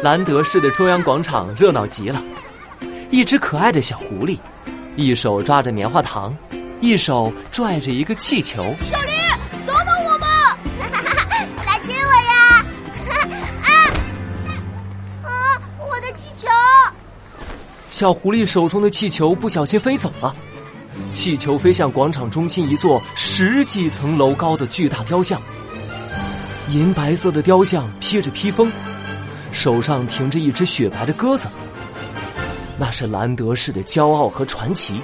[0.00, 2.22] 兰德市的中央广场热闹极了，
[3.10, 4.38] 一只可爱的小狐狸，
[4.94, 6.36] 一手抓着棉花糖，
[6.80, 8.74] 一手拽着一个气球。
[8.80, 9.12] 小林，
[9.66, 10.28] 等等我们！
[11.66, 12.64] 来接我呀！
[13.66, 13.70] 啊
[15.24, 15.60] 啊！
[15.80, 16.46] 我的气球！
[17.90, 20.32] 小狐狸手中的气球不小心飞走了，
[21.12, 25.42] 气球飞向广场中心一座十几层楼高的巨大雕像。
[26.68, 28.70] 银白色的雕像披着披风。
[29.58, 31.48] 手上停着一只雪白的鸽子，
[32.78, 35.02] 那是兰德式的骄傲和传奇，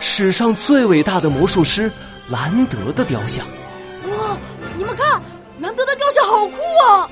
[0.00, 1.92] 史上最伟大的魔术师
[2.26, 3.46] 兰德的雕像。
[4.08, 4.38] 哇，
[4.78, 5.20] 你们看，
[5.60, 6.56] 兰德的雕像好酷
[6.88, 7.10] 啊！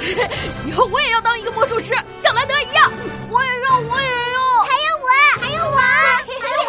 [0.66, 2.90] 以后我也要当一个魔术师，像兰德一样。
[3.28, 4.40] 我也要，我也要。
[4.64, 5.06] 还有我，
[5.38, 6.64] 还有我，还有我。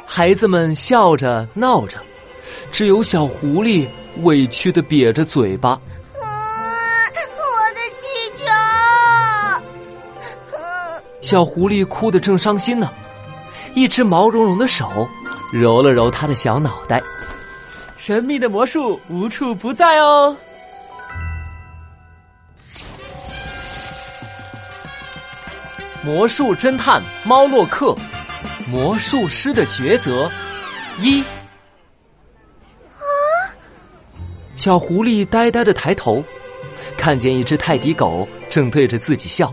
[0.08, 1.98] 孩子们笑着闹着，
[2.72, 3.86] 只有小狐狸
[4.22, 5.78] 委屈的瘪着嘴巴。
[11.24, 12.92] 小狐狸哭得正伤心呢，
[13.74, 15.08] 一只毛茸茸的手
[15.50, 17.02] 揉了揉他的小脑袋。
[17.96, 20.36] 神秘的魔术无处不在哦。
[26.02, 27.96] 魔术侦探猫洛克，
[28.68, 30.30] 魔术师的抉择
[31.00, 31.22] 一。
[31.22, 33.00] 啊！
[34.58, 36.22] 小狐狸呆呆的抬头，
[36.98, 39.50] 看见一只泰迪狗正对着自己笑。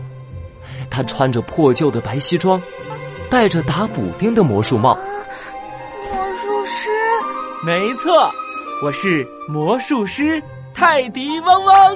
[0.92, 2.62] 他穿着破旧的白西装，
[3.30, 4.94] 戴着打补丁的魔术帽。
[6.12, 6.90] 魔术师，
[7.64, 8.30] 没错，
[8.84, 10.40] 我是魔术师
[10.74, 11.94] 泰迪汪汪。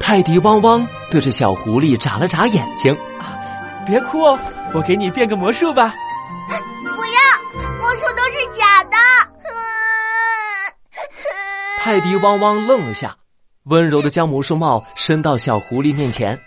[0.00, 2.96] 泰迪汪汪对着小狐狸眨了眨眼睛。
[3.86, 4.38] 别哭哦，
[4.72, 5.94] 我给你变个魔术吧。
[6.96, 8.96] 不要，魔术都是假的。
[11.78, 13.14] 泰迪汪汪愣了下，
[13.64, 16.38] 温柔的将魔术帽伸到小狐狸面前。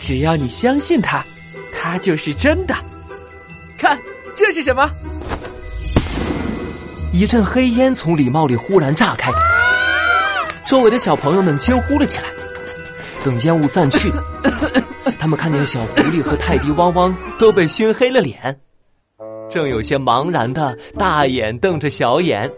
[0.00, 1.24] 只要你相信它，
[1.76, 2.74] 它就是真的。
[3.78, 3.98] 看，
[4.34, 4.90] 这是什么？
[7.12, 9.30] 一阵黑烟从礼帽里忽然炸开，
[10.64, 12.24] 周围的小朋友们惊呼了起来。
[13.22, 14.10] 等烟雾散去，
[15.18, 18.58] 他们看见小狐狸和泰迪汪汪都被熏黑了脸，
[19.50, 22.50] 正有些茫然的大眼瞪着小眼。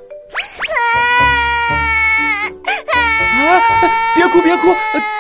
[3.43, 3.59] 啊！
[4.15, 4.69] 别哭，别哭，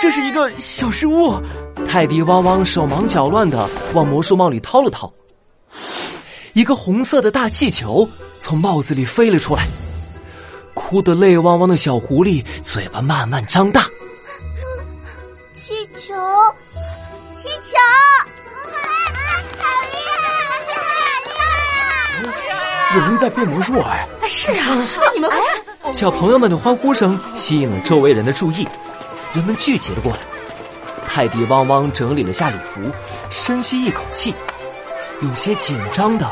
[0.00, 1.34] 这是一个小失误。
[1.92, 5.12] 泰迪汪汪手忙脚乱的往魔术帽里掏了掏，
[6.54, 8.08] 一个红色的大气球
[8.38, 9.66] 从帽子里飞了出来。
[10.72, 13.82] 哭得泪汪汪的小狐狸嘴巴慢慢张大。
[15.54, 16.14] 气球，
[17.36, 17.76] 气球，
[19.59, 20.32] 好厉害，
[20.64, 22.97] 厉害，厉害！
[22.97, 24.09] 有人在变魔术哎！
[24.26, 24.64] 是啊，
[25.12, 28.66] 你们哎，小朋友们的欢呼声吸引了周围人的注意，
[29.34, 30.20] 人们聚集了过来。
[31.07, 32.81] 泰迪汪汪整理了下礼服，
[33.31, 34.35] 深吸一口气，
[35.21, 36.27] 有些紧张的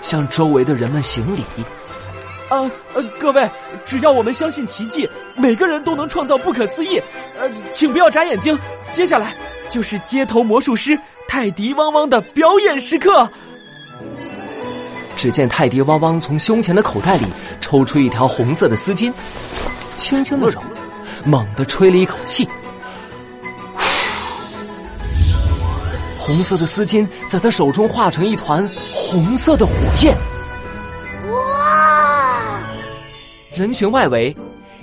[0.00, 1.42] 向周围的人们行礼。
[2.48, 3.48] 啊呃，各位，
[3.84, 7.00] 只要我们相信奇迹，每个人都能创造不可思议。
[7.40, 8.58] 呃，请不要眨眼睛，
[8.90, 9.34] 接下来
[9.68, 13.26] 就是街头魔术师泰迪汪汪的表演时刻。
[15.16, 17.24] 只见泰迪汪汪从胸前的口袋里
[17.60, 19.10] 抽出一条红色的丝巾，
[19.96, 20.60] 轻轻的揉，
[21.24, 22.46] 猛地吹了一口气。
[26.24, 29.72] 红色的丝巾在他手中化成一团红色的火
[30.04, 30.16] 焰。
[31.28, 32.60] 哇！
[33.56, 34.34] 人群外围，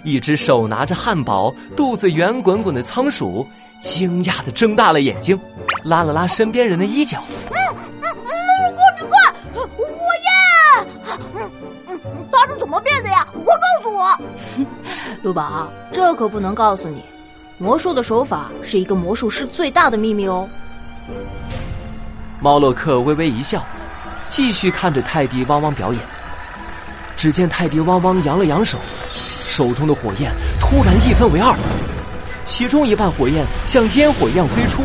[0.04, 3.48] 一只手拿着汉堡、肚子圆滚滚的仓鼠
[3.80, 5.40] 惊讶的睁大了眼睛，
[5.86, 7.24] 拉了拉身边人的衣角。
[7.52, 7.56] 嗯
[8.02, 9.34] 嗯嗯，哥，你看，
[9.78, 9.86] 火
[10.26, 10.30] 焰！
[11.36, 11.50] 嗯
[11.88, 13.26] 嗯，它是怎么变的呀？
[13.32, 14.20] 快告诉我！
[15.22, 17.02] 陆宝，这可不能告诉你，
[17.58, 20.46] 魔术的手法是一个魔术师最大的秘密哦。
[22.40, 23.66] 猫洛克微微一笑，
[24.28, 26.02] 继续看着泰迪汪汪表演。
[27.16, 28.78] 只见泰迪汪汪扬了扬手，
[29.46, 31.54] 手中的火焰突然一分为二，
[32.46, 34.84] 其中一半火焰像烟火一样飞出，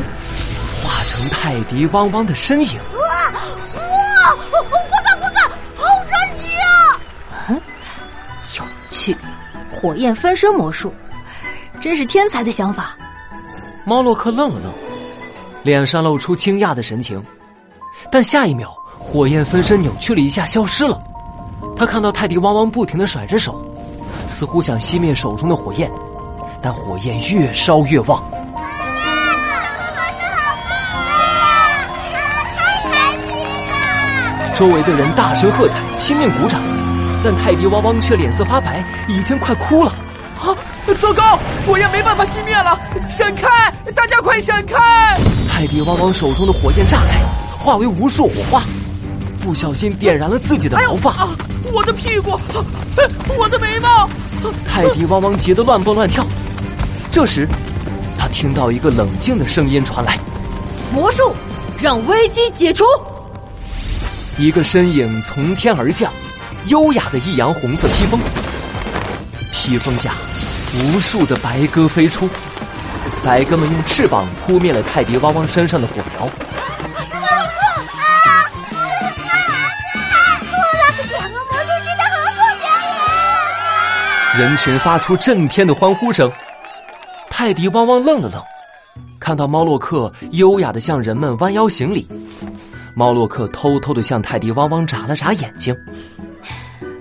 [0.83, 2.77] 化成泰迪汪汪的身影。
[2.77, 3.31] 哇
[3.77, 4.37] 哇！
[5.77, 6.99] 好神奇啊！
[7.49, 7.61] 嗯，
[8.59, 9.17] 有趣，
[9.71, 10.93] 火焰分身魔术，
[11.81, 12.97] 真是天才的想法。
[13.85, 14.84] 猫洛克愣了愣。
[15.65, 17.25] 脸上露出惊讶的神情，
[18.13, 21.01] 但下一秒，火焰分身扭曲了一下，消失了。
[21.75, 23.65] 他看到泰迪汪汪不停的甩着手，
[24.29, 25.91] 似乎想熄灭手中的火焰，
[26.61, 28.23] 但火焰越烧越旺。
[34.55, 36.61] 周围的人大声喝彩，拼命鼓掌，
[37.25, 39.91] 但泰迪汪汪却脸色发白，已经快哭了。
[40.45, 40.53] 啊！
[41.01, 42.79] 糟糕，火焰没办法熄灭了！
[43.09, 45.19] 闪开，大家快闪开！
[45.55, 47.21] 泰迪汪汪手中的火焰炸开，
[47.57, 48.65] 化为无数火花，
[49.41, 51.13] 不小心点燃了自己的头发。
[51.13, 51.29] 啊，
[51.73, 52.37] 我的屁股，
[53.39, 54.09] 我的眉毛！
[54.69, 56.27] 泰迪汪汪急得乱蹦乱跳。
[57.09, 57.49] 这时，
[58.19, 60.19] 他听到一个冷静的声音传来
[60.93, 61.33] ：“魔术，
[61.81, 62.85] 让危机解除。”
[64.37, 66.13] 一个身影从天而降，
[66.67, 68.19] 优雅的一扬红色披风，
[69.53, 70.15] 披风下
[70.83, 72.29] 无数的白鸽飞出，
[73.25, 76.31] 白鸽们用翅膀扑灭了泰迪汪汪身上的火苗。
[84.37, 86.31] 人群发出震天的欢呼声。
[87.31, 88.43] 泰迪汪汪愣了愣，
[89.19, 92.07] 看到猫洛克优雅的向人们弯腰行礼。
[92.95, 95.75] 猫洛克偷偷的向泰迪汪汪眨了眨眼睛。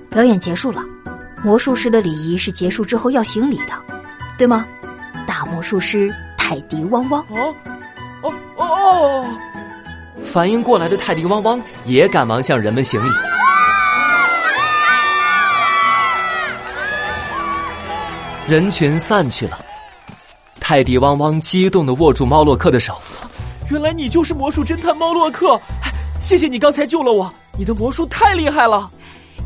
[0.09, 0.81] 表演结束了，
[1.43, 3.73] 魔术师的礼仪是结束之后要行礼的，
[4.37, 4.65] 对吗？
[5.33, 7.19] 大魔术师泰迪汪汪。
[7.29, 7.55] 哦，
[8.21, 9.25] 哦哦哦！
[10.31, 13.09] 反应过来的泰迪汪汪也赶忙向人们行礼。
[18.47, 19.57] 人群散去了，
[20.59, 23.01] 泰迪汪汪激动的握住猫洛克的手。
[23.71, 25.59] 原来你就是魔术侦探猫洛克，
[26.21, 28.87] 谢谢你刚才救了我，你的魔术太厉害了。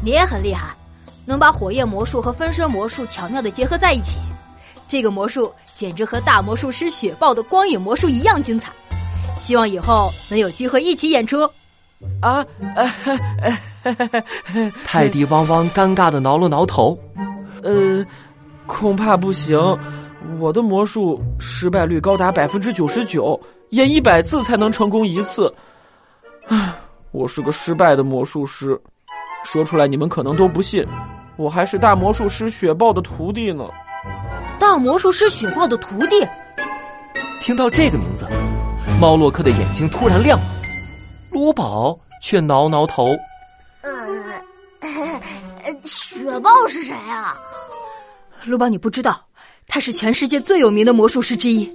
[0.04, 0.76] 你也很厉害，
[1.26, 4.20] 能把火焰魔术和分身魔术巧妙的结合在一起。
[4.88, 8.72] 这个魔术简直和大魔术师雪豹的光影魔术一样精彩。
[9.40, 11.50] 希望以后能有机会一起演出。
[12.22, 12.46] 啊！
[14.86, 16.98] 泰迪汪汪尴尬的挠了挠头，
[17.64, 18.06] 呃，
[18.66, 19.58] 恐怕不行，
[20.40, 23.40] 我的魔术失败率高达百分之九十九。
[23.72, 25.54] 演一百次才能成功一次，
[26.48, 26.74] 唉，
[27.12, 28.80] 我是个失败的魔术师，
[29.44, 30.86] 说出来你们可能都不信，
[31.36, 33.66] 我还是大魔术师雪豹的徒弟呢。
[34.60, 36.16] 大魔术师雪豹的徒弟，
[37.40, 38.28] 听到这个名字，
[39.00, 40.46] 猫洛克的眼睛突然亮了，
[41.32, 43.16] 卢宝却挠挠头。
[43.84, 44.90] 呃，
[45.84, 47.38] 雪豹是谁啊？
[48.46, 49.20] 卢宝，你不知道，
[49.68, 51.72] 他是全世界最有名的魔术师之一。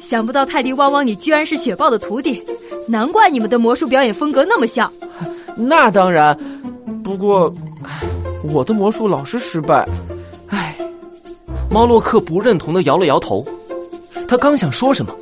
[0.00, 2.42] 想不到泰迪汪汪，你居然是雪豹的徒弟，
[2.86, 4.90] 难怪你们的魔术表演风格那么像。
[5.56, 6.38] 那当然，
[7.02, 7.52] 不过，
[8.44, 9.86] 我的魔术老是失败。
[11.68, 13.46] 唉，猫洛克不认同的摇了摇头。
[14.26, 15.14] 他刚想说什么，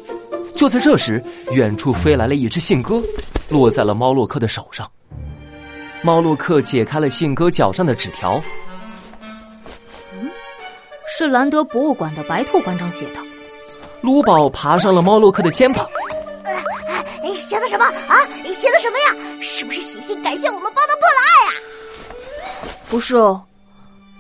[0.55, 3.03] 就在这时，远处飞来了一只信鸽，
[3.49, 4.89] 落在了猫洛克的手上。
[6.03, 8.41] 猫洛克解开了信鸽脚上的纸条。
[10.13, 10.31] 嗯，
[11.09, 13.21] 是兰德博物馆的白兔馆长写的。
[14.01, 15.85] 卢宝爬上了猫洛克的肩膀。
[17.23, 18.23] 呃，写的什么啊？
[18.45, 19.41] 写的什么呀？
[19.41, 21.53] 是不是写信感谢我们帮他破了案呀？
[22.89, 23.43] 不是哦，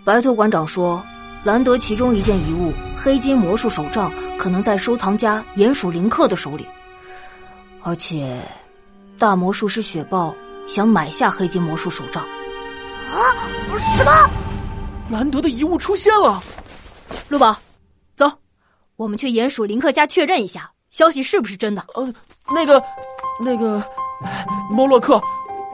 [0.04, 1.02] 白兔馆长说，
[1.46, 6.66] 兰德其中一件遗物——黑金魔术手杖，可能在收藏家鼹鼠林克的手里。
[7.84, 8.42] 而且，
[9.16, 10.34] 大魔术师雪豹
[10.66, 12.20] 想买下黑金魔术手杖。
[12.24, 13.30] 啊？
[13.96, 14.28] 什么？
[15.08, 16.42] 兰德的遗物出现了！
[17.28, 17.56] 陆宝，
[18.16, 18.28] 走。
[18.96, 21.84] 我们去鼹鼠林克家确认一下，消息是不是真的？
[21.94, 22.12] 呃，
[22.52, 22.82] 那个，
[23.38, 23.80] 那个，
[24.68, 25.22] 莫洛克，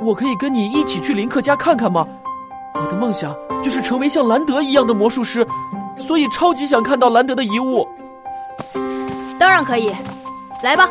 [0.02, 2.06] 我可以跟你一起去林克家看看吗？
[2.74, 5.46] 我的梦想就是成为像兰德一样的魔术师，
[6.12, 7.88] 所以超级想看到兰德的遗物。
[9.38, 9.90] 当然可以，
[10.62, 10.86] 来吧。